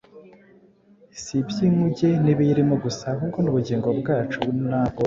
si 1.21 1.35
iby’inkuge 1.41 2.09
n’ibiyirimo 2.23 2.75
gusa, 2.83 3.03
ahubwo 3.13 3.39
n’ubugingo 3.41 3.87
bwacu 3.99 4.39
nabwo, 4.69 4.99